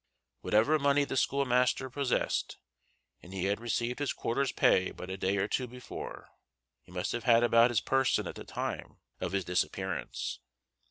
Whatever 0.41 0.79
money 0.79 1.03
the 1.05 1.15
schoolmaster 1.15 1.87
possessed 1.87 2.57
and 3.21 3.31
he 3.35 3.43
had 3.45 3.59
received 3.61 3.99
his 3.99 4.13
quarter's 4.13 4.51
pay 4.51 4.89
but 4.89 5.11
a 5.11 5.15
day 5.15 5.37
or 5.37 5.47
two 5.47 5.67
before 5.67 6.29
he 6.81 6.91
must 6.91 7.11
have 7.11 7.25
had 7.25 7.43
about 7.43 7.69
his 7.69 7.81
person 7.81 8.25
at 8.25 8.33
the 8.33 8.43
time 8.43 8.97
of 9.19 9.31
his 9.31 9.45
disappearance. 9.45 10.39